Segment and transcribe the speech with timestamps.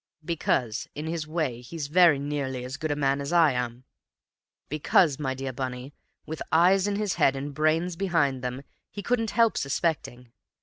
[0.25, 3.83] "Because, in his way he's very nearly as good a man as I am;
[4.67, 5.93] because, my dear Bunny,
[6.25, 10.31] with eyes in his head and brains behind them, he couldn't help suspecting.